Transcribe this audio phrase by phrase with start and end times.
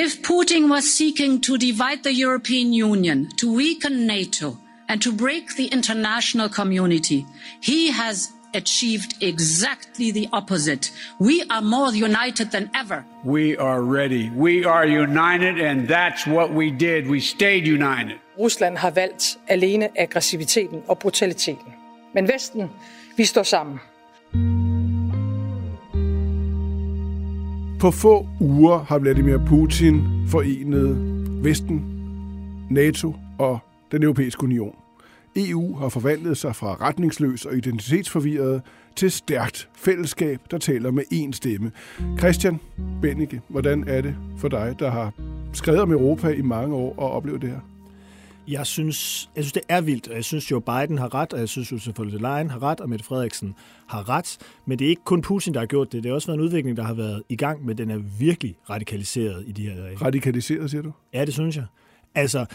[0.00, 4.56] If Putin was seeking to divide the European Union, to weaken NATO,
[4.88, 7.26] and to break the international community,
[7.60, 10.92] he has achieved exactly the opposite.
[11.18, 13.04] We are more united than ever.
[13.24, 14.30] We are ready.
[14.36, 17.08] We are united, and that's what we did.
[17.08, 18.18] We stayed united.
[18.38, 21.72] Rusland har valgt alene aggressiviteten og brutaliteten.
[22.14, 22.70] Men Vesten,
[23.16, 23.80] vi står sammen.
[27.80, 30.96] På få uger har Vladimir Putin forenet
[31.44, 31.84] Vesten,
[32.70, 33.58] NATO og
[33.92, 34.74] den europæiske union.
[35.36, 38.62] EU har forvandlet sig fra retningsløs og identitetsforvirret
[38.96, 41.72] til stærkt fællesskab, der taler med én stemme.
[42.18, 42.60] Christian
[43.02, 45.12] Bennike, hvordan er det for dig, der har
[45.52, 47.77] skrevet om Europa i mange år og oplevet det her?
[48.48, 51.40] Jeg synes, jeg synes, det er vildt, og jeg synes, Joe Biden har ret, og
[51.40, 53.54] jeg synes, Ursula von der Leyen har ret, og Mette Frederiksen
[53.88, 54.38] har ret.
[54.66, 56.02] Men det er ikke kun Putin, der har gjort det.
[56.02, 58.56] Det har også været en udvikling, der har været i gang, men den er virkelig
[58.70, 59.96] radikaliseret i de her dage.
[59.96, 60.92] Radikaliseret, siger du?
[61.14, 61.64] Ja, det synes jeg.
[62.14, 62.46] Altså,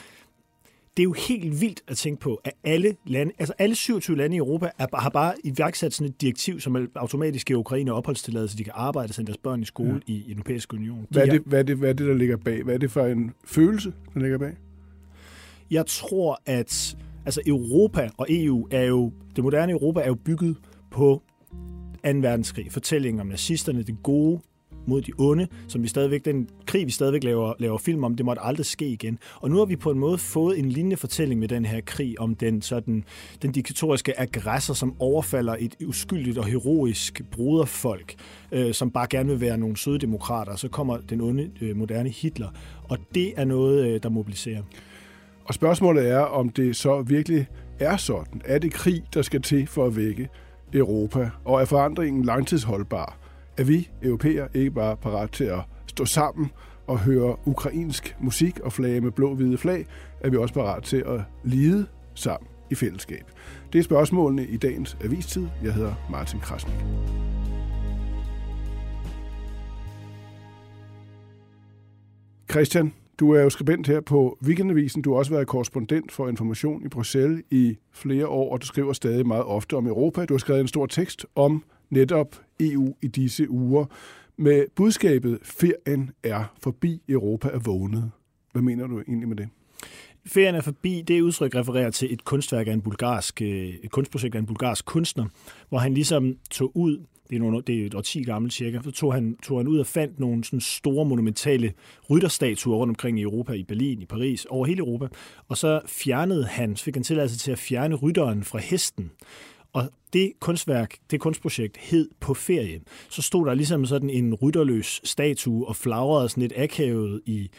[0.97, 4.35] det er jo helt vildt at tænke på, at alle lande, altså alle 27 lande
[4.35, 8.57] i Europa er, har bare iværksat sådan et direktiv, som automatisk giver Ukraine opholdstilladelse, så
[8.57, 10.13] de kan arbejde og sende deres børn i skole ja.
[10.13, 11.07] i, i europæiske union.
[11.09, 12.63] Hvad er, det, hvad, er det, hvad er det, der ligger bag?
[12.63, 14.53] Hvad er det for en følelse, der ligger bag?
[15.73, 20.57] Jeg tror, at altså Europa og EU er jo, det moderne Europa er jo bygget
[20.91, 21.21] på
[21.51, 22.09] 2.
[22.09, 22.71] verdenskrig.
[22.71, 24.41] Fortællingen om nazisterne, det gode
[24.87, 28.25] mod de onde, som vi stadigvæk, den krig, vi stadigvæk laver, laver film om, det
[28.25, 29.19] måtte aldrig ske igen.
[29.35, 32.19] Og nu har vi på en måde fået en lignende fortælling med den her krig
[32.19, 33.03] om den, sådan,
[33.41, 38.15] den diktatoriske aggressor, som overfalder et uskyldigt og heroisk broderfolk,
[38.51, 40.55] øh, som bare gerne vil være nogle søde demokrater.
[40.55, 42.49] Så kommer den onde, øh, moderne Hitler.
[42.83, 44.63] Og det er noget, øh, der mobiliserer.
[45.45, 47.47] Og spørgsmålet er, om det så virkelig
[47.79, 48.41] er sådan.
[48.45, 50.29] Er det krig, der skal til for at vække
[50.73, 51.29] Europa?
[51.45, 53.17] Og er forandringen langtidsholdbar?
[53.57, 56.51] Er vi europæer ikke bare parat til at stå sammen
[56.87, 59.85] og høre ukrainsk musik og flage med blå-hvide flag?
[60.21, 63.25] Er vi også parat til at lide sammen i fællesskab?
[63.73, 65.47] Det er spørgsmålene i dagens avistid.
[65.63, 66.75] Jeg hedder Martin Krasnik.
[72.51, 75.01] Christian, du er jo skribent her på Weekendavisen.
[75.01, 78.93] Du har også været korrespondent for Information i Bruxelles i flere år, og du skriver
[78.93, 80.25] stadig meget ofte om Europa.
[80.25, 83.85] Du har skrevet en stor tekst om netop EU i disse uger
[84.37, 88.11] med budskabet, ferien er forbi, Europa er vågnet.
[88.51, 89.49] Hvad mener du egentlig med det?
[90.25, 94.35] Ferien er forbi, det udtryk refererer til et kunstværk af en bulgarsk, øh, et kunstprojekt
[94.35, 95.25] af en bulgarsk kunstner,
[95.69, 98.79] hvor han ligesom tog ud det er, nogle, det er et årti 10 gammelt cirka,
[98.83, 101.73] så tog han, tog han ud og fandt nogle sådan store monumentale
[102.09, 105.07] rytterstatuer rundt omkring i Europa, i Berlin, i Paris, over hele Europa,
[105.47, 109.11] og så fjernede han, så fik han tilladelse til at fjerne rytteren fra hesten.
[109.73, 112.81] Og det kunstværk, det kunstprojekt hed På ferie.
[113.09, 117.49] Så stod der ligesom sådan en rytterløs statue og flagrede sådan lidt akavet i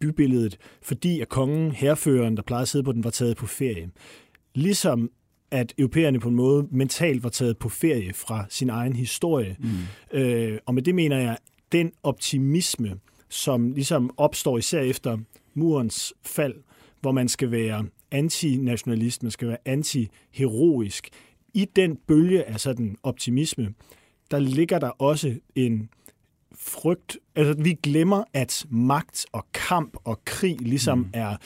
[0.00, 3.90] bybilledet, fordi at kongen, herføreren, der plejede at sidde på den, var taget på ferie.
[4.54, 5.10] Ligesom
[5.50, 9.56] at europæerne på en måde mentalt var taget på ferie fra sin egen historie.
[9.58, 10.18] Mm.
[10.18, 11.38] Øh, og med det mener jeg,
[11.72, 12.96] den optimisme,
[13.28, 15.18] som ligesom opstår især efter
[15.54, 16.54] murens fald,
[17.00, 21.08] hvor man skal være antinationalist, man skal være anti-heroisk.
[21.54, 23.74] I den bølge af sådan optimisme,
[24.30, 25.88] der ligger der også en
[26.54, 27.18] frygt.
[27.36, 31.10] Altså, vi glemmer, at magt og kamp og krig ligesom mm.
[31.12, 31.36] er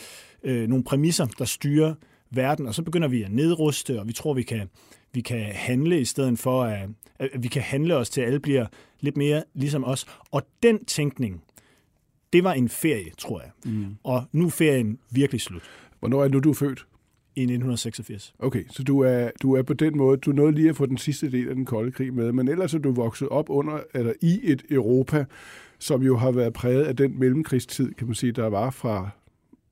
[0.43, 1.95] øh, nogle præmisser, der styrer
[2.31, 4.69] verden, og så begynder vi at nedruste, og vi tror, vi kan,
[5.13, 8.41] vi kan handle i stedet for, at, at vi kan handle os til, at alle
[8.41, 8.67] bliver
[9.01, 10.07] lidt mere ligesom os.
[10.31, 11.43] Og den tænkning,
[12.33, 13.51] det var en ferie, tror jeg.
[13.65, 13.97] Mm.
[14.05, 15.63] Og nu er ferien virkelig slut.
[15.99, 16.87] Hvornår er det nu, du er født?
[17.37, 18.35] I 1986.
[18.39, 20.99] Okay, så du er, du er på den måde, du nåede lige at få den
[20.99, 24.13] sidste del af den kolde krig med, men ellers er du vokset op under, eller
[24.21, 25.25] i et Europa,
[25.79, 29.11] som jo har været præget af den mellemkrigstid, kan man sige, der var fra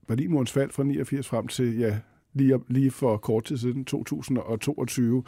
[0.08, 1.98] Berlinmurens fald fra 89 frem til ja,
[2.34, 5.22] lige, lige for kort tid siden, 2022.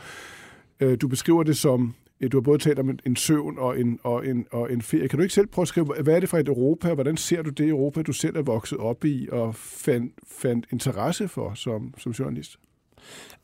[0.80, 3.98] Øh, du beskriver det som, øh, du har både talt om en, søvn og en,
[4.02, 5.08] og, en, og en ferie.
[5.08, 6.94] Kan du ikke selv prøve at skrive, hvad er det for et Europa?
[6.94, 11.28] Hvordan ser du det Europa, du selv er vokset op i og fandt, fandt interesse
[11.28, 12.58] for som, som journalist?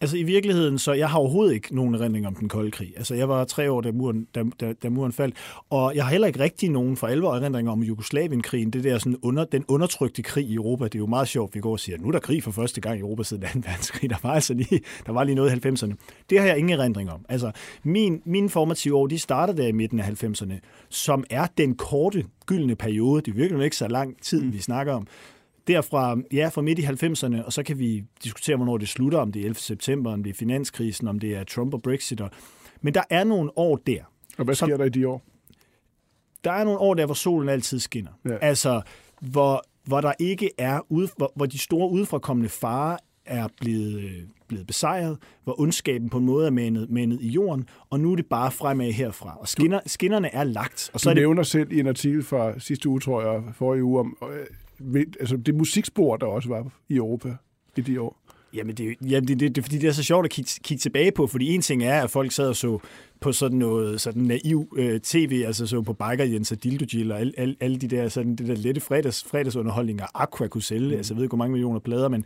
[0.01, 2.93] Altså i virkeligheden, så jeg har overhovedet ikke nogen erindring om den kolde krig.
[2.97, 5.37] Altså jeg var tre år, da muren, da, da, da muren faldt,
[5.71, 9.17] og jeg har heller ikke rigtig nogen for alvor erindringer om Jugoslavienkrigen, det der sådan
[9.23, 10.85] under, den undertrykte krig i Europa.
[10.85, 12.81] Det er jo meget sjovt, vi går og siger, nu er der krig for første
[12.81, 13.49] gang i Europa siden 2.
[13.55, 14.11] verdenskrig.
[14.17, 15.95] Der var altså lige, der var lige noget i 90'erne.
[16.31, 17.25] Det har jeg ingen erindring om.
[17.29, 20.55] Altså min, mine formative år, de startede der i midten af 90'erne,
[20.89, 23.23] som er den korte gyldne periode.
[23.23, 25.07] Det er virkelig ikke så lang tid, vi snakker om
[25.67, 29.33] derfra, ja, fra midt i 90'erne, og så kan vi diskutere, hvornår det slutter, om
[29.33, 29.55] det er 11.
[29.55, 32.21] september, om det er finanskrisen, om det er Trump og Brexit.
[32.81, 34.01] Men der er nogle år der.
[34.39, 35.23] Og hvad sker som, der i de år?
[36.45, 38.11] Der er nogle år der, hvor solen altid skinner.
[38.25, 38.37] Ja.
[38.41, 38.83] Altså,
[39.21, 42.97] hvor, hvor der ikke er, ude, hvor, hvor de store udefrakommende farer
[43.27, 47.69] er blevet, øh, blevet besejret, hvor ondskaben på en måde er mandet, mandet i jorden,
[47.91, 49.37] og nu er det bare fremad herfra.
[49.41, 50.91] Og skinner, skinnerne er lagt.
[50.95, 53.43] Og så Du er det, nævner selv i en artikel fra sidste uge, tror jeg,
[53.55, 54.47] forrige uge, om øh,
[55.21, 57.37] altså det musikspor, der også var i Europa
[57.77, 58.27] i de år.
[58.55, 61.13] Jamen, det, jamen det, det, det, fordi det er så sjovt at kigge, kigge tilbage
[61.13, 62.79] på, fordi en ting er, at folk sad og så
[63.21, 67.13] på sådan noget sådan naiv øh, tv, altså så på Biker Jens og Dildo Jill
[67.13, 70.89] og alle, alle, alle de der, sådan, det der lette fredags, fredagsunderholdninger, Aqua kunne sælge,
[70.89, 70.97] mm.
[70.97, 72.25] altså jeg ved ikke, hvor mange millioner plader, men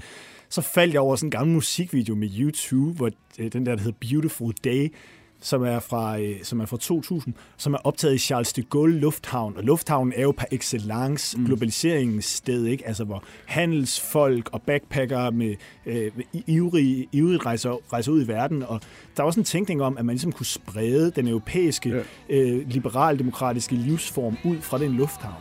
[0.49, 3.83] så faldt jeg over sådan en gammel musikvideo med YouTube, hvor øh, den der, der
[3.83, 4.93] hedder Beautiful Day,
[5.43, 8.99] som er, fra, øh, som er fra 2000, som er optaget i Charles de Gaulle
[9.01, 9.57] Lufthavn.
[9.57, 11.45] Og lufthavnen er jo par excellence mm.
[11.47, 12.87] globaliseringens sted, ikke?
[12.89, 15.55] Altså, hvor handelsfolk og backpackere med,
[15.87, 18.63] øh, med i- ivrige, ivrigt rejser, rejser ud i verden.
[18.63, 18.81] Og
[19.17, 22.03] der var også en tænkning om, at man ligesom kunne sprede den europæiske Ja.
[22.37, 25.35] øh, liberaldemokratiske livsform ud fra den lufthavn.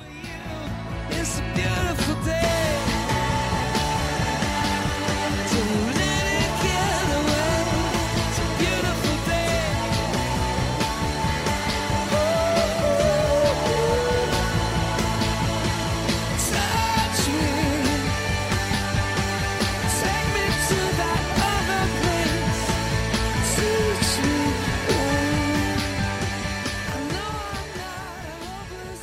[1.12, 2.39] It's a beautiful day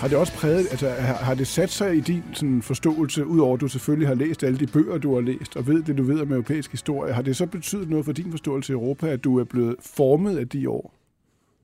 [0.01, 3.55] Har det også præget, altså har, har det sat sig i din sådan, forståelse, udover
[3.55, 6.03] at du selvfølgelig har læst alle de bøger, du har læst, og ved det, du
[6.03, 9.25] ved om europæisk historie, har det så betydet noget for din forståelse i Europa, at
[9.25, 10.95] du er blevet formet af de år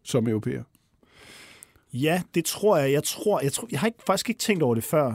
[0.02, 0.62] som europæer?
[1.92, 2.92] Ja, det tror jeg.
[2.92, 5.14] Jeg tror, jeg, tror, jeg har ikke, faktisk ikke tænkt over det før,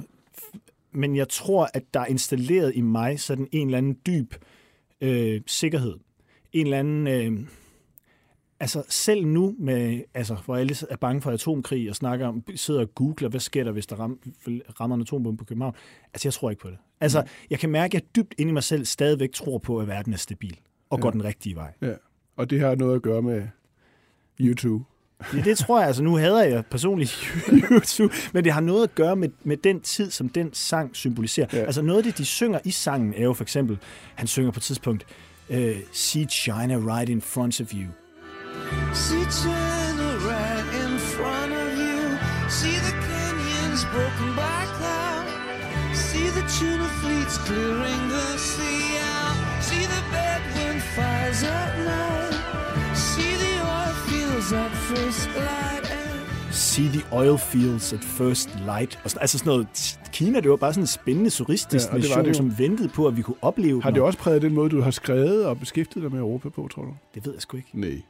[0.91, 4.33] men jeg tror, at der er installeret i mig sådan en eller anden dyb
[5.01, 5.95] øh, sikkerhed.
[6.53, 7.07] En eller anden...
[7.07, 7.47] Øh,
[8.59, 12.81] altså selv nu, med, altså, hvor alle er bange for atomkrig og snakker om, sidder
[12.81, 14.19] og googler, hvad sker der, hvis der ram,
[14.79, 15.75] rammer en atombombe på København.
[16.13, 16.77] Altså, jeg tror ikke på det.
[17.01, 19.87] Altså, jeg kan mærke, at jeg dybt inde i mig selv stadigvæk tror på, at
[19.87, 20.59] verden er stabil
[20.89, 21.73] og går den rigtige vej.
[21.81, 21.93] Ja.
[22.35, 23.47] Og det har noget at gøre med
[24.39, 24.85] YouTube.
[25.33, 25.87] Ja, det tror jeg.
[25.87, 27.33] Altså, nu hader jeg personligt
[27.71, 31.47] YouTube, men det har noget at gøre med, med den tid, som den sang symboliserer.
[31.53, 31.57] Ja.
[31.57, 31.63] Ja.
[31.63, 33.77] Altså noget af det, de synger i sangen, er jo for eksempel,
[34.15, 35.05] han synger på et tidspunkt,
[35.49, 35.55] uh,
[35.91, 37.87] See China right in front of you.
[39.05, 41.99] See China right in front of you.
[42.57, 45.25] See the canyons broken by cloud.
[45.93, 48.83] See the tuna fleets clearing the sea
[49.15, 49.37] out.
[49.67, 52.33] See the Bedouin fires at night.
[52.95, 55.85] See the oil fields at first light.
[56.51, 58.99] See the oil fields at first light.
[59.05, 62.07] Og altså sådan noget, Kina, det var bare sådan en spændende turistisk Ja, det var
[62.09, 62.33] nation, det jo.
[62.33, 64.69] som ventede på, at vi kunne opleve Har den, det og også præget den måde,
[64.69, 66.93] du har skrevet og beskæftiget dig med Europa på, tror du?
[67.15, 67.69] Det ved jeg sgu ikke.
[67.73, 68.01] Nej.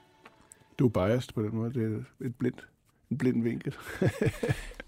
[0.79, 1.73] Du er biased på den måde.
[1.73, 1.83] Det
[2.21, 2.67] er et blindt,
[3.11, 3.73] en blind vinkel.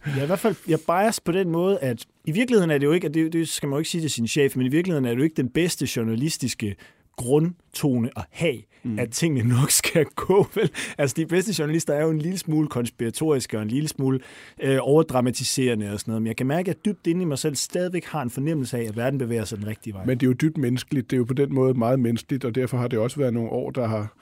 [0.05, 2.85] Jeg er i hvert fald jeg biased på den måde, at i virkeligheden er det
[2.85, 4.69] jo ikke, at det, det skal man jo ikke sige til sin chef, men i
[4.69, 6.75] virkeligheden er det jo ikke den bedste journalistiske
[7.17, 8.99] grundtone at have, mm.
[8.99, 10.71] at tingene nok skal gå, vel?
[10.97, 14.19] Altså, de bedste journalister er jo en lille smule konspiratoriske og en lille smule
[14.63, 17.55] øh, overdramatiserende og sådan noget, men jeg kan mærke, at dybt inde i mig selv
[17.55, 20.05] stadigvæk har en fornemmelse af, at verden bevæger sig den rigtige vej.
[20.05, 21.11] Men det er jo dybt menneskeligt.
[21.11, 23.49] Det er jo på den måde meget menneskeligt, og derfor har det også været nogle
[23.49, 24.13] år, der har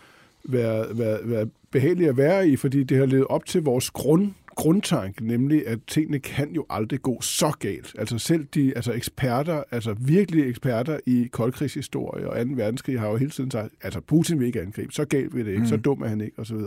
[0.44, 4.32] været, været, været behagelige at være i, fordi det har levet op til vores grund,
[4.56, 7.96] grundtanke, nemlig at tingene kan jo aldrig gå så galt.
[7.98, 12.52] Altså selv de altså eksperter, altså virkelig eksperter i koldkrigshistorie og 2.
[12.56, 15.52] verdenskrig har jo hele tiden sagt, altså Putin vil ikke angribe, så galt vil det
[15.52, 15.68] ikke, mm.
[15.68, 16.58] så dum er han ikke, osv.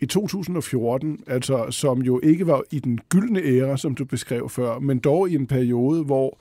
[0.00, 4.78] I 2014, altså som jo ikke var i den gyldne æra, som du beskrev før,
[4.78, 6.38] men dog i en periode, hvor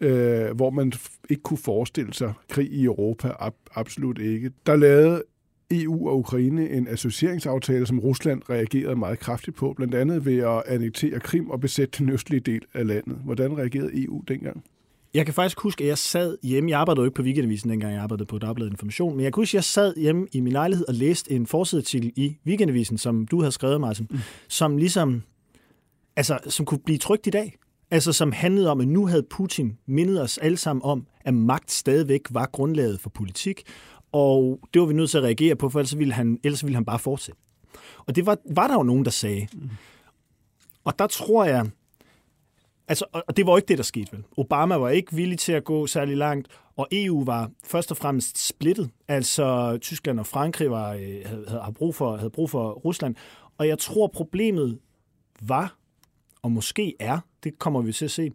[0.00, 0.92] øh, hvor man
[1.30, 4.50] ikke kunne forestille sig krig i Europa, ab- absolut ikke.
[4.66, 5.22] Der lavede
[5.70, 10.62] EU og Ukraine en associeringsaftale, som Rusland reagerede meget kraftigt på, blandt andet ved at
[10.66, 13.16] annektere Krim og besætte den østlige del af landet.
[13.24, 14.64] Hvordan reagerede EU dengang?
[15.14, 16.70] Jeg kan faktisk huske, at jeg sad hjemme.
[16.70, 19.40] Jeg arbejdede jo ikke på Weekendavisen, dengang jeg arbejdede på Dagbladet Information, men jeg kan
[19.40, 23.26] huske, at jeg sad hjemme i min lejlighed og læste en forsideartikel i Weekendavisen, som
[23.26, 24.18] du havde skrevet, Martin, mm.
[24.48, 25.22] som ligesom,
[26.16, 27.56] altså, som kunne blive trygt i dag.
[27.90, 31.72] Altså, som handlede om, at nu havde Putin mindet os alle sammen om, at magt
[31.72, 33.62] stadigvæk var grundlaget for politik,
[34.16, 36.74] Og det var vi nødt til at reagere på, for ellers ville han, ellers ville
[36.74, 37.40] han bare fortsætte.
[38.06, 39.48] Og det var, var der jo nogen, der sagde.
[39.52, 39.70] Mm.
[40.84, 41.66] Og der tror jeg,
[42.88, 44.24] altså, og det var ikke det, der skete vel.
[44.36, 48.46] Obama var ikke villig til at gå særlig langt, og EU var først og fremmest
[48.48, 48.90] splittet.
[49.08, 53.14] Altså Tyskland og Frankrig var, øh, havde, havde, brug for, havde brug for Rusland.
[53.58, 54.78] Og jeg tror, problemet
[55.40, 55.76] var,
[56.42, 58.30] og måske er, det kommer vi til at se,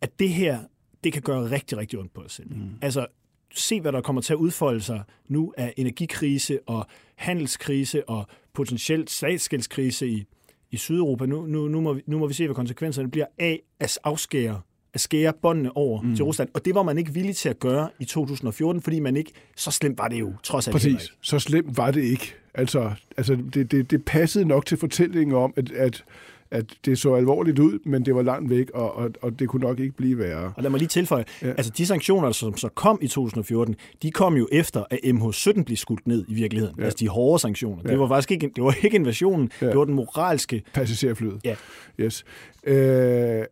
[0.00, 0.58] at det her,
[1.04, 2.54] det kan gøre rigtig, rigtig ondt på os selv.
[2.54, 2.70] Mm.
[2.82, 3.06] Altså,
[3.54, 6.86] se hvad der kommer til at udfolde sig nu af energikrise og
[7.16, 10.24] handelskrise og potentielt statsgældskrise i,
[10.70, 11.26] i Sydeuropa.
[11.26, 14.60] Nu, nu, nu, må vi, nu må vi se, hvad konsekvenserne bliver af at afskære
[14.94, 16.16] at skære båndene over mm.
[16.16, 16.48] til Rusland.
[16.54, 19.32] Og det var man ikke villig til at gøre i 2014, fordi man ikke...
[19.56, 20.72] Så slemt var det jo, trods alt.
[20.72, 21.12] Præcis.
[21.20, 22.34] Så slemt var det ikke.
[22.54, 26.04] Altså, altså det, det, det passede nok til fortællingen om, at, at
[26.50, 29.66] at det så alvorligt ud, men det var langt væk, og, og, og det kunne
[29.66, 30.52] nok ikke blive værre.
[30.56, 31.48] Og lad mig lige tilføje, ja.
[31.48, 35.76] altså de sanktioner, som så kom i 2014, de kom jo efter, at MH17 blev
[35.76, 36.74] skudt ned i virkeligheden.
[36.78, 36.84] Ja.
[36.84, 37.82] Altså de hårde sanktioner.
[37.84, 37.90] Ja.
[37.90, 39.66] Det var faktisk ikke, det var ikke invasionen, ja.
[39.66, 40.62] det var den moralske...
[40.74, 41.40] Passagerflyet.
[41.44, 41.54] Ja.
[42.00, 42.24] Yes.
[42.64, 43.44] Øh,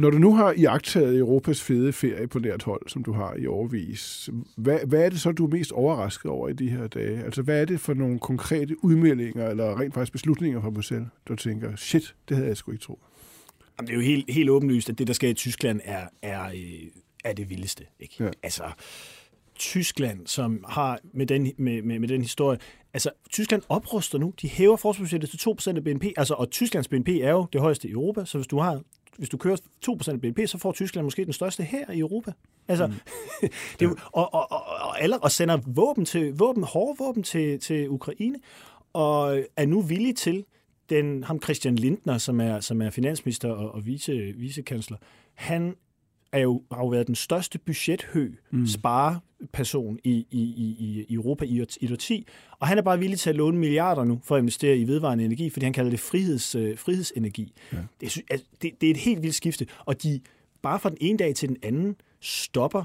[0.00, 3.46] når du nu har iagtaget Europas fede ferie på nært hold, som du har i
[3.46, 7.24] overvis, hvad, hvad er det så, du er mest overrasket over i de her dage?
[7.24, 11.36] Altså, hvad er det for nogle konkrete udmeldinger, eller rent faktisk beslutninger fra Bruxelles, du
[11.36, 12.98] tænker, shit, det havde jeg sgu ikke troet?
[13.78, 16.46] Jamen, det er jo helt, helt åbenlyst, at det, der sker i Tyskland, er, er,
[16.46, 16.88] øh,
[17.24, 17.84] er det vildeste.
[18.00, 18.24] Ikke?
[18.24, 18.30] Ja.
[18.42, 18.64] Altså,
[19.58, 22.58] Tyskland, som har med den, med, med, med den historie,
[22.94, 27.08] altså Tyskland opruster nu, de hæver forsvarsbudgettet til 2% af BNP, altså, og Tysklands BNP
[27.08, 28.82] er jo det højeste i Europa, så hvis du har
[29.18, 32.32] hvis du kører 2% af BNP, så får Tyskland måske den største her i Europa.
[32.68, 32.94] Altså, mm.
[33.78, 37.60] det er, og, og, og, og, alle, og sender våben til våben, hårde våben til,
[37.60, 38.38] til Ukraine,
[38.92, 40.44] og er nu villig til,
[40.90, 44.96] den, ham Christian Lindner, som er, som er finansminister og, og vice, vicekansler,
[45.34, 45.76] han
[46.32, 48.66] er jo, har jo været den største budgethø, mm.
[48.66, 52.26] spareperson i, i, i, i Europa i, i 10,
[52.58, 55.24] og han er bare villig til at låne milliarder nu for at investere i vedvarende
[55.24, 57.52] energi, fordi han kalder det friheds, øh, frihedsenergi.
[57.72, 57.78] Ja.
[58.00, 60.20] Det, er, altså, det, det er et helt vildt skifte, og de
[60.62, 62.84] bare fra den ene dag til den anden stopper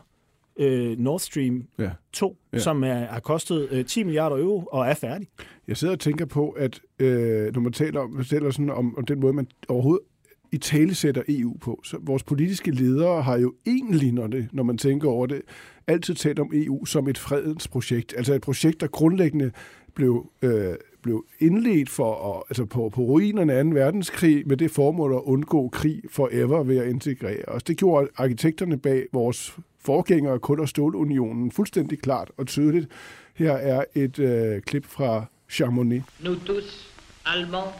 [0.57, 1.89] øh, Nord Stream ja.
[2.13, 2.59] 2, ja.
[2.59, 5.27] som er, har kostet øh, 10 milliarder euro og er færdig.
[5.67, 8.97] Jeg sidder og tænker på, at øh, når man taler, om, man taler sådan om,
[8.97, 10.05] om den måde, man overhovedet
[10.55, 11.81] i talesætter EU på.
[11.83, 15.41] Så vores politiske ledere har jo egentlig, når, det, når man tænker over det,
[15.87, 18.13] altid talt om EU som et fredens projekt.
[18.17, 19.51] Altså et projekt, der grundlæggende
[19.95, 23.69] blev, øh, blev indledt for at, altså på, på ruinerne af 2.
[23.69, 27.63] verdenskrig med det formål at undgå krig forever ved at integrere os.
[27.63, 32.87] Det gjorde arkitekterne bag vores forgængere kul- og stålunionen fuldstændig klart og tydeligt.
[33.33, 36.03] Her er et øh, klip fra Chamonix.
[36.19, 36.93] Nous tous,
[37.25, 37.75] allemands,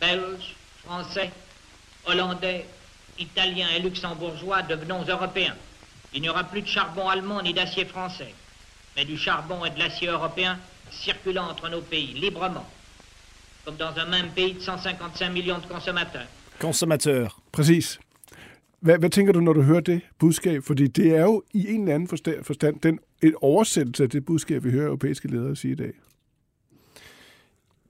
[0.00, 0.56] belges,
[0.86, 1.30] français,
[2.06, 2.64] hollandais,
[3.18, 5.56] italiens et luxembourgeois devenons européens.
[6.14, 8.34] Il n'y aura plus de charbon allemand ni d'acier français,
[8.96, 10.58] mais du charbon et de l'acier européen
[10.90, 12.66] circulant entre nos pays librement,
[13.64, 16.28] comme dans un même pays de 155 millions de consommateurs.
[16.58, 17.38] Consommateurs.
[17.52, 17.98] Præcis.
[18.80, 20.62] Hvad, hvad tænker du, når du hører det budskab?
[20.64, 24.24] Fordi det er jo i en eller anden forstand, forstand den, et oversættelse af det
[24.24, 25.92] budskab, vi hører europæiske ledere sige i dag.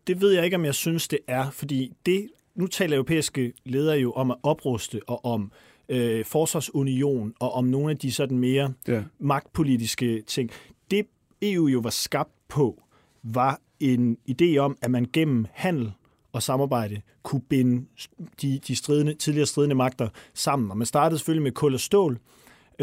[0.06, 3.98] Det ved jeg ikke, om jeg synes, det er, fordi det, nu taler europæiske ledere
[3.98, 5.52] jo om at opruste og om
[5.88, 9.02] øh, forsvarsunion og om nogle af de sådan mere ja.
[9.18, 10.50] magtpolitiske ting.
[10.90, 11.06] Det
[11.42, 12.82] EU jo var skabt på,
[13.22, 15.92] var en idé om, at man gennem handel
[16.32, 17.86] og samarbejde kunne binde
[18.42, 20.70] de, de stridende, tidligere stridende magter sammen.
[20.70, 22.18] Og man startede selvfølgelig med kul og stål,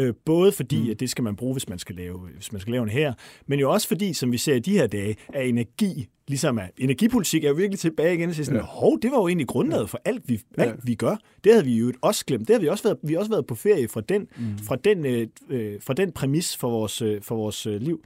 [0.00, 0.90] Øh, både fordi, mm.
[0.90, 3.14] at det skal man bruge, hvis man skal lave, hvis man skal lave en her,
[3.46, 6.70] men jo også fordi, som vi ser i de her dage, at energi, ligesom at
[6.78, 8.62] energipolitik er jo virkelig tilbage igen, og sådan, ja.
[8.62, 10.76] hov, det var jo egentlig grundlaget for alt, vi, alt, ja.
[10.84, 11.16] vi gør.
[11.44, 12.48] Det havde vi jo også glemt.
[12.48, 14.58] Det har vi også været, vi har også været på ferie fra den, mm.
[14.58, 18.04] fra den, øh, øh, fra den præmis for vores, øh, for vores øh, liv.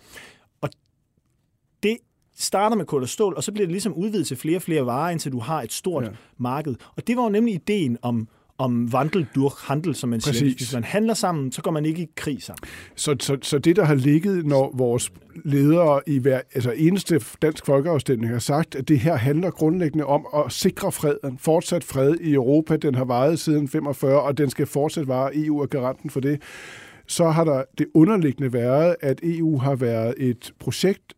[0.61, 0.69] Og
[1.83, 1.97] det
[2.37, 4.87] starter med kul og stål, og så bliver det ligesom udvidet til flere og flere
[4.87, 6.11] varer, indtil du har et stort ja.
[6.39, 6.75] marked.
[6.97, 10.39] Og det var jo nemlig ideen om om vandel durch handel, som man Præcis.
[10.39, 10.55] siger.
[10.57, 12.69] Hvis man handler sammen, så går man ikke i krig sammen.
[12.95, 15.13] Så, så, så det, der har ligget, når vores
[15.45, 20.27] ledere i hver altså eneste dansk folkeafstemning har sagt, at det her handler grundlæggende om
[20.35, 22.77] at sikre freden, fortsat fred i Europa.
[22.77, 25.31] Den har varet siden 45, og den skal fortsat vare.
[25.35, 26.43] EU er garanten for det.
[27.07, 31.15] Så har der det underliggende været, at EU har været et projekt,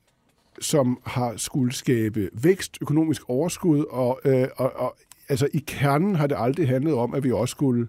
[0.60, 4.96] som har skulle skabe vækst, økonomisk overskud og, øh, og, og
[5.28, 7.88] altså i kernen har det aldrig handlet om, at vi også skulle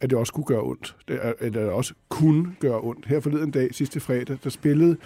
[0.00, 0.96] at det også skulle gøre ondt.
[1.08, 3.06] Det, at det også kunne gøre ondt.
[3.06, 4.96] Her forleden dag, sidste fredag, der spillede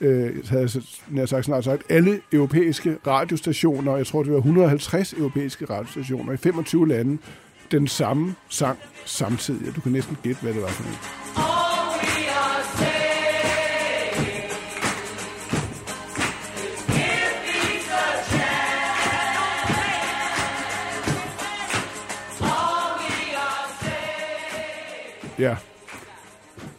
[0.00, 0.70] øh, havde
[1.14, 6.36] jeg sagt, snart sagt, alle europæiske radiostationer, jeg tror det var 150 europæiske radiostationer i
[6.36, 7.18] 25 lande,
[7.70, 9.76] den samme sang samtidig.
[9.76, 11.57] Du kan næsten gætte, hvad det var for noget.
[25.38, 25.56] Ja.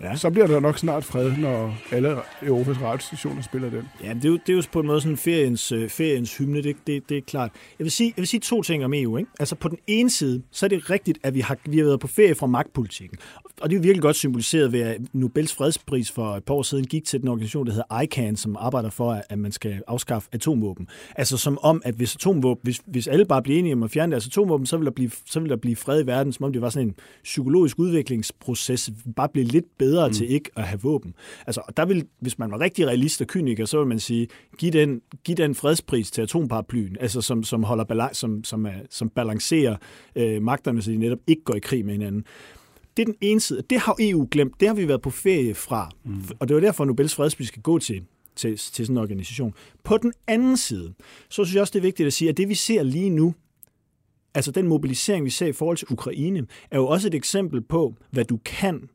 [0.01, 0.15] Ja.
[0.15, 3.89] Så bliver der nok snart fred, når alle Europas radiostationer spiller den.
[4.03, 6.63] Ja, det er, jo, det er jo på en måde sådan feriens, øh, feriens hymne,
[6.63, 7.51] det, det, det er klart.
[7.79, 9.17] Jeg vil, sige, jeg vil sige to ting om EU.
[9.17, 9.31] Ikke?
[9.39, 11.99] Altså på den ene side, så er det rigtigt, at vi har, vi har været
[11.99, 13.17] på ferie fra magtpolitikken.
[13.61, 16.85] Og det er virkelig godt symboliseret ved, at Nobels fredspris for et par år siden
[16.85, 20.87] gik til den organisation, der hedder ICANN, som arbejder for, at man skal afskaffe atomvåben.
[21.15, 24.11] Altså som om, at hvis, atomvåben, hvis, hvis alle bare bliver enige om at fjerne
[24.11, 26.53] deres atomvåben, så vil, der blive, så vil der blive fred i verden, som om
[26.53, 30.13] det var sådan en psykologisk udviklingsproces, bare blive lidt bedre mm.
[30.13, 31.13] til ikke at have våben.
[31.47, 34.71] Altså, der vil, hvis man var rigtig realist og kyniker, så vil man sige, giv
[34.71, 39.09] den, giv den fredspris til atomparaplyen, altså som, som, holder balance, som, som, er, som
[39.09, 39.75] balancerer
[40.15, 42.25] øh, magterne, så de netop ikke går i krig med hinanden.
[42.99, 43.63] Det er den ene side.
[43.69, 44.59] Det har EU glemt.
[44.59, 45.91] Det har vi været på ferie fra.
[46.05, 46.23] Mm.
[46.39, 48.03] Og det var derfor, at Nobels fredspris skal gå til,
[48.35, 49.53] til, til sådan en organisation.
[49.83, 50.93] På den anden side,
[51.29, 53.33] så synes jeg også, det er vigtigt at sige, at det vi ser lige nu,
[54.33, 57.95] altså den mobilisering, vi ser i forhold til Ukraine, er jo også et eksempel på,
[58.11, 58.89] hvad du kan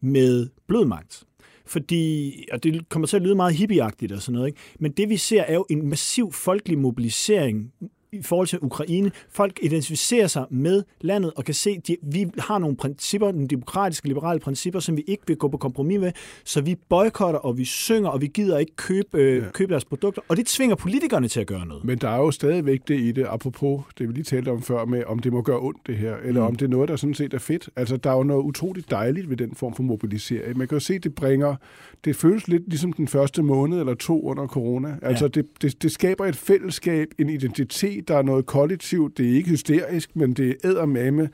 [0.00, 1.24] med blødmagt.
[1.66, 4.60] Fordi, og det kommer til at lyde meget hippieagtigt og sådan noget, ikke?
[4.80, 7.72] men det vi ser er jo en massiv folkelig mobilisering
[8.12, 9.10] i forhold til Ukraine.
[9.30, 14.08] Folk identificerer sig med landet og kan se, at vi har nogle principper, nogle demokratiske,
[14.08, 16.12] liberale principper, som vi ikke vil gå på kompromis med,
[16.44, 19.50] så vi boykotter, og vi synger, og vi gider ikke købe, øh, ja.
[19.50, 21.84] købe deres produkter, og det tvinger politikerne til at gøre noget.
[21.84, 24.84] Men der er jo stadigvæk det i det, apropos det, vi lige talte om før,
[24.84, 26.46] med om det må gøre ondt det her, eller mm.
[26.46, 27.68] om det er noget, der sådan set er fedt.
[27.76, 30.58] Altså, der er jo noget utroligt dejligt ved den form for mobilisering.
[30.58, 31.56] Man kan jo se, det bringer,
[32.04, 34.96] det føles lidt ligesom den første måned eller to under corona.
[35.02, 35.28] Altså, ja.
[35.28, 39.18] det, det, det skaber et fællesskab, en identitet, der er noget kollektivt.
[39.18, 41.28] Det er ikke hysterisk, men det er eddermame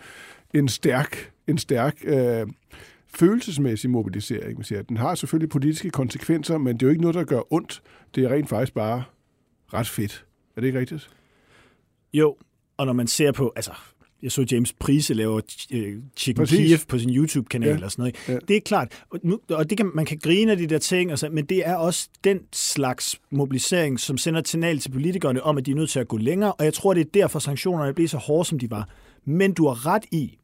[0.54, 2.46] en stærk, en stærk øh,
[3.06, 4.58] følelsesmæssig mobilisering.
[4.58, 4.82] Man siger.
[4.82, 7.82] Den har selvfølgelig politiske konsekvenser, men det er jo ikke noget, der gør ondt.
[8.14, 9.04] Det er rent faktisk bare
[9.74, 10.26] ret fedt.
[10.56, 11.10] Er det ikke rigtigt?
[12.12, 12.36] Jo,
[12.76, 13.72] og når man ser på, altså
[14.24, 15.40] jeg så James Prise lave uh,
[16.16, 16.58] Chicken Præcis.
[16.58, 17.84] Kiev på sin YouTube-kanal ja.
[17.84, 18.16] og sådan noget.
[18.28, 18.38] Ja.
[18.48, 21.12] Det er klart, og, nu, og det kan, man kan grine af de der ting,
[21.12, 25.42] og så, men det er også den slags mobilisering, som sender et signal til politikerne
[25.42, 27.38] om, at de er nødt til at gå længere, og jeg tror, det er derfor
[27.38, 28.88] sanktionerne bliver så hårde, som de var.
[29.24, 30.38] Men du har ret i,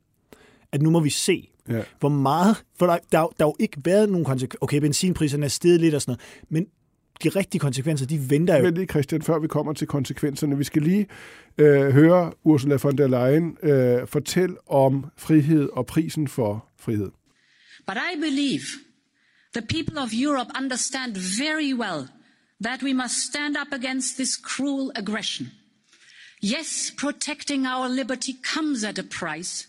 [0.73, 1.83] at nu må vi se, ja.
[2.01, 2.57] hvor meget...
[2.79, 4.59] For der, der, der har jo ikke været nogen konsekvenser.
[4.61, 6.66] Okay, benzinpriserne er steget lidt og sådan noget, men
[7.25, 8.63] de rigtige konsekvenser, de venter jo.
[8.63, 11.07] Men lige, Christian, før vi kommer til konsekvenserne, vi skal lige
[11.59, 17.11] øh, høre Ursula von der Leyen øh, fortælle om frihed og prisen for frihed.
[17.87, 18.65] But I believe
[19.55, 22.09] the people of Europe understand very well
[22.65, 25.51] that we must stand up against this cruel aggression.
[26.43, 29.69] Yes, protecting our liberty comes at a price,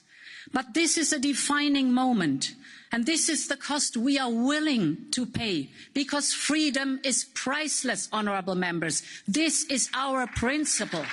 [0.54, 2.56] but this is a defining moment
[2.94, 8.56] And this is the cost we are willing to pay because freedom is priceless, honorable
[8.56, 9.04] members.
[9.28, 11.06] This is our principle.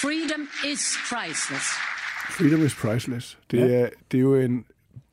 [0.00, 1.66] Freedom is priceless.
[2.30, 3.38] Freedom is priceless.
[3.50, 3.64] Det, ja.
[3.64, 4.64] er, det er jo en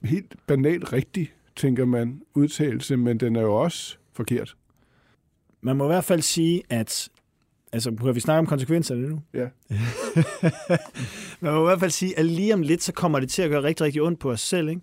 [0.03, 4.55] helt banal rigtig, tænker man, udtalelse, men den er jo også forkert.
[5.61, 7.09] Man må i hvert fald sige, at
[7.73, 9.21] Altså, kan vi snakke om konsekvenserne nu?
[9.33, 9.47] Ja.
[11.39, 13.49] Man må i hvert fald sige, at lige om lidt, så kommer det til at
[13.49, 14.81] gøre rigtig, rigtig ondt på os selv, ikke?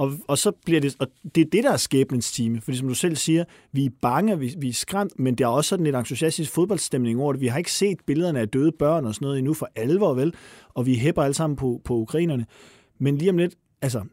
[0.00, 2.60] Og, og så bliver det, og det er det, der er skæbnens time.
[2.60, 5.48] Fordi som du selv siger, vi er bange, vi, vi er skræmt, men der er
[5.48, 7.40] også sådan en entusiastisk fodboldstemning over det.
[7.40, 10.34] Vi har ikke set billederne af døde børn og sådan noget endnu for alvor, vel?
[10.74, 12.46] Og vi hæpper alle sammen på, på ukrainerne.
[12.98, 14.04] Men lige om lidt, altså,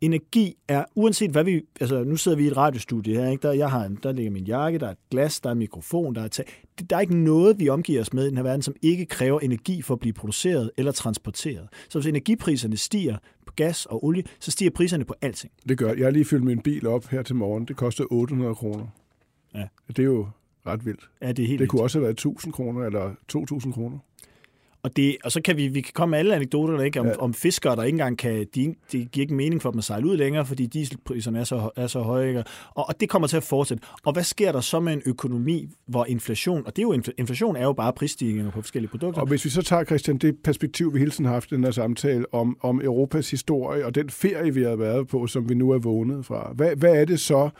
[0.00, 3.42] energi er, uanset hvad vi, altså nu sidder vi i et radiostudie her, ikke?
[3.42, 5.58] Der, jeg har en, der ligger min jakke, der er et glas, der er en
[5.58, 6.44] mikrofon, der er tag.
[6.90, 9.40] Der er ikke noget, vi omgiver os med i den her verden, som ikke kræver
[9.40, 11.68] energi for at blive produceret eller transporteret.
[11.88, 13.16] Så hvis energipriserne stiger
[13.56, 15.52] gas og olie, så stiger priserne på alting.
[15.68, 17.64] Det gør Jeg har lige fyldt min bil op her til morgen.
[17.64, 18.86] Det koster 800 kroner.
[19.54, 19.68] Ja.
[19.88, 20.28] Det er jo
[20.66, 21.10] ret vildt.
[21.22, 21.70] Ja, det er helt Det vildt.
[21.70, 23.98] kunne også have været 1000 kroner eller 2000 kroner.
[24.84, 27.00] Og, det, og så kan vi, vi kan komme med alle anekdoterne ikke?
[27.00, 27.16] Om, Ja.
[27.18, 28.46] om fiskere, der ikke engang kan...
[28.54, 31.70] De, det giver ikke mening for dem at sejle ud længere, fordi dieselpriserne er så,
[31.76, 32.28] er så høje.
[32.28, 32.44] Ikke?
[32.74, 33.82] Og, og det kommer til at fortsætte.
[34.04, 36.66] Og hvad sker der så med en økonomi, hvor inflation...
[36.66, 39.20] Og det er jo, infl- inflation er jo bare prisstigninger på forskellige produkter.
[39.20, 41.64] Og hvis vi så tager, Christian, det perspektiv, vi hele tiden har haft i den
[41.64, 45.54] her samtale om, om Europas historie og den ferie, vi har været på, som vi
[45.54, 46.52] nu er vågnet fra.
[46.54, 47.50] Hvad, hvad er det så,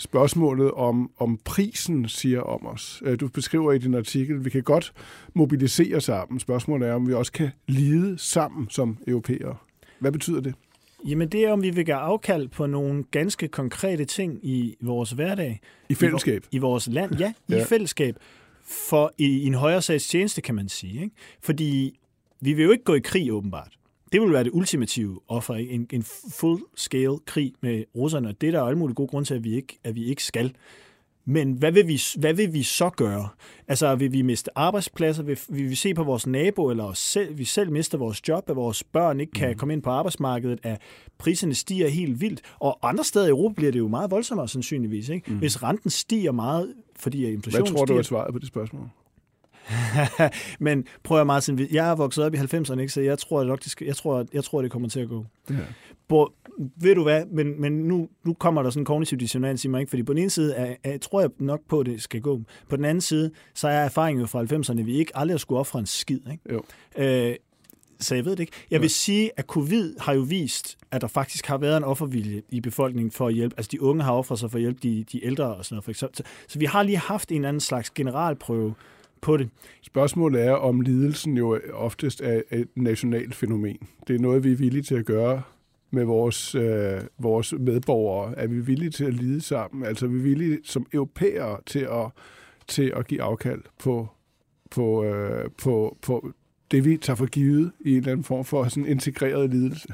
[0.00, 3.02] spørgsmålet om, om prisen siger om os?
[3.04, 4.92] Øh, Du beskriver i din artikel, at vi kan godt
[5.34, 6.40] mobilisere sammen.
[6.40, 9.56] Spørgsmålet er, om vi også kan lide sammen som europæere.
[9.98, 10.54] Hvad betyder det?
[11.06, 15.10] Jamen det er, om vi vil gøre afkald på nogle ganske konkrete ting i vores
[15.10, 15.60] hverdag.
[15.88, 16.44] I fællesskab?
[16.50, 17.64] I, i vores land, ja, i ja.
[17.64, 18.16] fællesskab.
[18.64, 21.02] For i, i en højere sags tjeneste, kan man sige.
[21.02, 21.14] Ikke?
[21.42, 21.98] Fordi
[22.40, 23.76] vi vil jo ikke gå i krig, åbenbart.
[24.12, 25.72] Det vil være det ultimative offer, ikke?
[25.72, 29.34] En, en full-scale krig med russerne, og det er der alle mulige gode grunde til,
[29.34, 30.54] at vi ikke, at vi ikke skal.
[31.24, 33.28] Men hvad vil, vi, hvad vil vi så gøre?
[33.68, 35.22] Altså, vil vi miste arbejdspladser?
[35.22, 38.50] Vil, vil vi se på vores nabo, eller os selv, vi selv mister vores job,
[38.50, 39.56] at vores børn ikke kan mm.
[39.58, 40.80] komme ind på arbejdsmarkedet, at
[41.18, 42.40] priserne stiger helt vildt?
[42.58, 45.08] Og andre steder i Europa bliver det jo meget voldsommere sandsynligvis.
[45.08, 45.32] Ikke?
[45.32, 45.38] Mm.
[45.38, 48.88] Hvis renten stiger meget, fordi inflationen Hvad tror du stiger, er svaret på det spørgsmål?
[50.60, 52.92] Men prøv at Martin, jeg er vokset op i 90'erne, ikke?
[52.92, 55.26] så jeg tror, nok, det skal, jeg, tror, jeg tror, det kommer til at gå.
[55.50, 55.54] Ja.
[56.08, 56.32] På,
[56.76, 59.80] ved du hvad, men, men nu, nu kommer der sådan en kognitiv dissonans i mig,
[59.80, 59.90] ikke?
[59.90, 62.40] fordi på den ene side er, er, tror jeg nok på, at det skal gå.
[62.68, 65.38] På den anden side, så er erfaringen jo fra 90'erne, at vi ikke aldrig har
[65.38, 66.20] skulle ofre en skid.
[66.30, 66.52] Ikke?
[66.52, 66.62] Jo.
[66.98, 67.34] Øh,
[68.00, 68.52] så jeg ved det ikke.
[68.70, 72.42] Jeg vil sige, at covid har jo vist, at der faktisk har været en offervilje
[72.48, 73.54] i befolkningen for at hjælpe.
[73.58, 75.84] Altså de unge har offret sig for at hjælpe de, de ældre og sådan noget.
[75.84, 76.16] For eksempel.
[76.16, 78.74] Så, så vi har lige haft en anden slags generalprøve
[79.20, 79.48] på det.
[79.82, 83.78] Spørgsmålet er, om lidelsen jo oftest er et nationalt fænomen.
[84.06, 85.42] Det er noget, vi er villige til at gøre
[85.90, 88.38] med vores, øh, vores medborgere.
[88.38, 89.84] Er vi villige til at lide sammen?
[89.86, 92.06] Altså er vi villige som europæere til at,
[92.68, 94.08] til at give afkald på,
[94.70, 96.32] på, øh, på, på
[96.70, 99.88] det, vi tager for givet i en eller anden form for sådan integreret lidelse?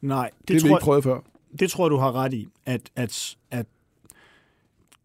[0.00, 1.20] Nej, det, Det, har vi tror, ikke prøvet før.
[1.58, 3.66] det tror du har ret i, at, at, at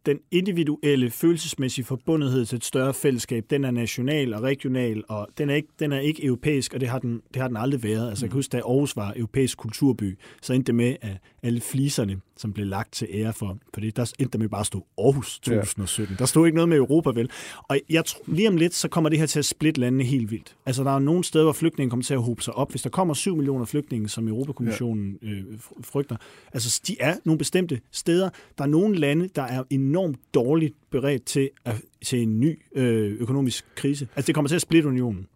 [0.09, 5.49] den individuelle følelsesmæssige forbundethed til et større fællesskab, den er national og regional, og den
[5.49, 8.09] er ikke, den er ikke europæisk, og det har, den, det har den aldrig været.
[8.09, 11.61] Altså, jeg kan huske, da Aarhus var europæisk kulturby, så endte det med, at alle
[11.61, 14.65] fliserne, som blev lagt til ære for, for det, der endte der med bare at
[14.65, 16.15] stå Aarhus 2017.
[16.19, 17.29] Der stod ikke noget med Europa, vel?
[17.57, 20.31] Og jeg tror, lige om lidt, så kommer det her til at splitte landene helt
[20.31, 20.55] vildt.
[20.65, 22.71] Altså, der er nogle steder, hvor flygtninge kommer til at hobe sig op.
[22.71, 26.15] Hvis der kommer 7 millioner flygtninge, som Europakommissionen øh, fr- frygter,
[26.53, 28.29] altså, de er nogle bestemte steder.
[28.57, 29.98] Der er nogle lande, der er enormt
[30.33, 34.07] dårligt beredt til, at, til en ny øh, økonomisk krise.
[34.15, 35.27] Altså, det kommer til at splitte unionen,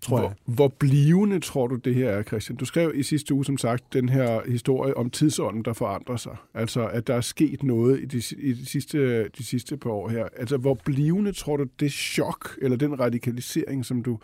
[0.00, 0.32] tror jeg.
[0.44, 2.56] Hvor, hvor blivende tror du, det her er, Christian?
[2.56, 6.36] Du skrev i sidste uge, som sagt, den her historie om tidsånden, der forandrer sig.
[6.54, 10.08] Altså, at der er sket noget i de, i de, sidste, de sidste par år
[10.08, 10.28] her.
[10.36, 14.18] Altså, hvor blivende tror du, det chok, eller den radikalisering, som du,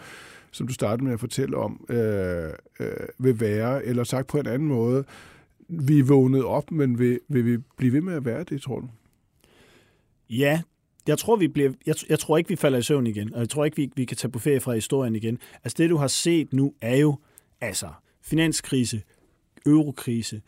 [0.50, 2.50] som du startede med at fortælle om, øh,
[2.80, 2.86] øh,
[3.18, 3.84] vil være?
[3.84, 5.04] Eller sagt på en anden måde,
[5.68, 8.80] vi er vågnet op, men vil, vil vi blive ved med at være det, tror
[8.80, 8.88] du?
[10.30, 10.62] Ja,
[11.06, 13.48] jeg tror, vi bliver, jeg, jeg tror ikke, vi falder i søvn igen, og jeg
[13.48, 15.38] tror ikke, vi, vi kan tage på ferie fra historien igen.
[15.64, 17.18] Altså det, du har set nu, er jo
[17.60, 17.88] altså
[18.22, 19.02] finanskrise,
[19.66, 20.40] eurokrise,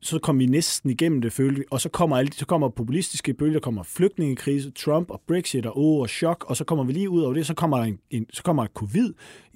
[0.00, 1.64] så kom vi næsten igennem det, følte vi.
[1.70, 6.00] Og så kommer, alle, så kommer populistiske bølger, kommer flygtningekrise, Trump og Brexit og oh,
[6.00, 8.26] og chok, og så kommer vi lige ud over det, så kommer der, en, en,
[8.32, 9.12] så kommer der covid.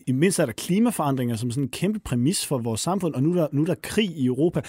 [0.07, 3.31] I mindst er der klimaforandringer som sådan en kæmpe præmis for vores samfund, og nu
[3.31, 4.61] er der, nu er der krig i Europa.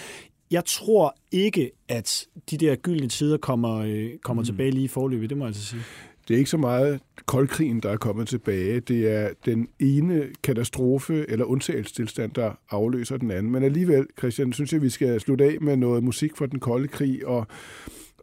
[0.54, 4.46] Jeg tror ikke, at de der gyldne tider kommer, øh, kommer mm.
[4.46, 5.82] tilbage lige i forløbet, det må jeg altså sige.
[6.28, 8.80] Det er ikke så meget koldkrigen, der er kommet tilbage.
[8.80, 13.52] Det er den ene katastrofe eller undtagelsestilstand, der afløser den anden.
[13.52, 16.88] Men alligevel, Christian, synes jeg, vi skal slutte af med noget musik fra den kolde
[16.88, 17.28] krig.
[17.28, 17.48] Og,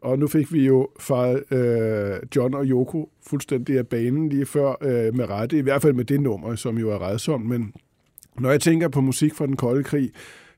[0.02, 4.74] og nu fik vi jo fra øh, John og Yoko fuldstændig af banen lige før
[4.82, 5.58] øh, med rette.
[5.58, 7.46] I hvert fald med det nummer, som jo er redsomt.
[7.46, 7.72] Men
[8.38, 10.10] når jeg tænker på musik fra den kolde krig,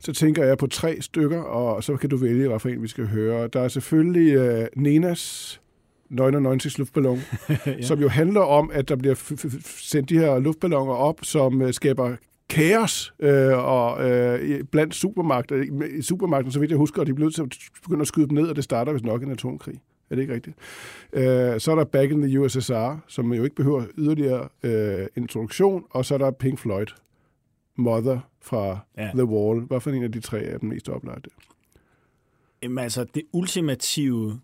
[0.04, 2.88] så tænker jeg på tre stykker, og så kan du vælge, hvad for en vi
[2.88, 3.48] skal høre.
[3.48, 5.60] Der er selvfølgelig øh, Nenas
[6.10, 7.18] 99 luftballon,
[7.66, 7.82] ja.
[7.82, 9.14] som jo handler om, at der bliver
[9.66, 12.16] sendt de her luftballoner op, som øh, skaber
[12.48, 15.64] kaos øh, og øh, blandt supermagter.
[15.98, 18.28] I supermagten, så vidt jeg husker, og de bliver nødt til at begynde at skyde
[18.28, 19.74] dem ned, og det starter vist nok en atomkrig.
[20.10, 20.56] Er det ikke rigtigt?
[21.12, 25.84] Øh, så er der Back in the USSR, som jo ikke behøver yderligere øh, introduktion,
[25.90, 26.86] og så er der Pink Floyd,
[27.76, 29.10] Mother fra Ja.
[29.14, 29.60] The Wall.
[29.60, 31.30] Hvad for en af de tre er den mest oplagte?
[32.62, 34.40] Jamen altså, det ultimative,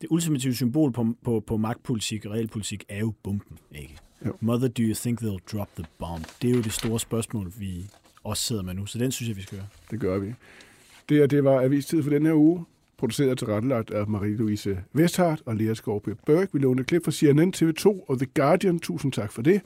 [0.00, 3.96] det ultimative symbol på, på, på magtpolitik og realpolitik er jo bomben, ikke?
[4.26, 4.32] Jo.
[4.40, 6.24] Mother, do you think they'll drop the bomb?
[6.42, 7.86] Det er jo det store spørgsmål, vi
[8.24, 9.68] også sidder med nu, så den synes jeg, vi skal høre.
[9.90, 10.34] Det gør vi.
[11.08, 12.64] Det her, det var avistid for den her uge.
[12.98, 16.48] Produceret og tilrettelagt af Marie-Louise Vesthardt og Lea Skovbø Berg.
[16.52, 18.78] Vi lånte klip fra CNN, TV2 og The Guardian.
[18.78, 19.60] Tusind tak for det.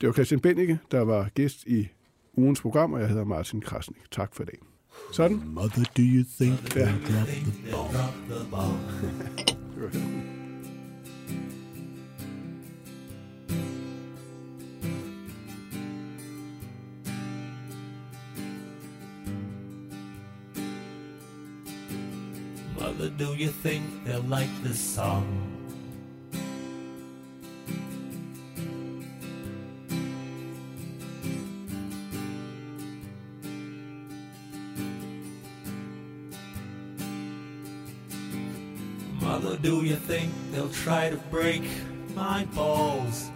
[0.00, 1.88] Det var Christian Bennike, der var gæst i
[2.36, 4.02] ugens program, og jeg hedder Martin Krasnik.
[4.12, 4.58] Tak for i dag.
[5.12, 5.42] Sådan.
[5.46, 6.92] Mother, do you think Ja.
[7.72, 8.78] drop the bomb?
[22.78, 25.55] Mother, do you think they'll like this song?
[40.06, 41.62] Think they'll try to break
[42.14, 43.28] my balls?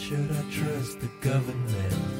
[0.00, 2.19] Should I trust the government?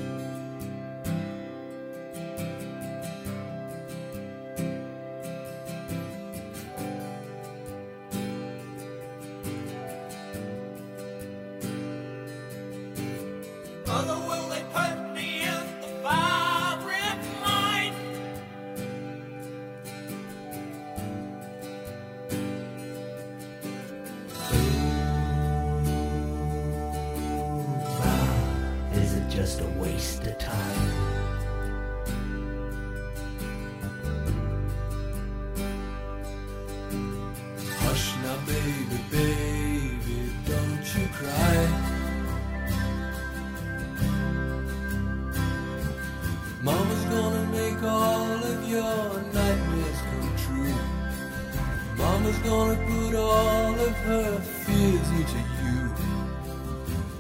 [52.31, 55.91] Mama's gonna put all of her fears into you.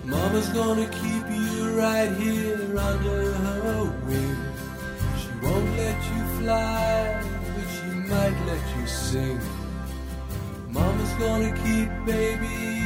[0.05, 4.37] Mama's gonna keep you right here under her wing.
[5.19, 9.41] She won't let you fly, but she might let you sing.
[10.71, 12.80] Mama's gonna keep baby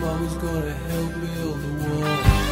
[0.00, 2.51] mama's gonna help build the wall.